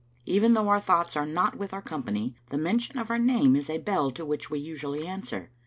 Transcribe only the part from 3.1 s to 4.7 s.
our name is a bell to which we